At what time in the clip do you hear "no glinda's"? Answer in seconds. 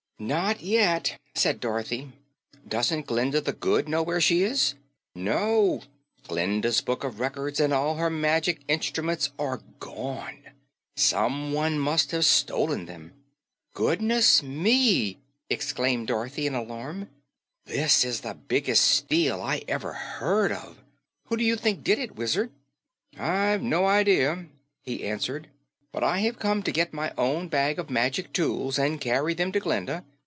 5.15-6.79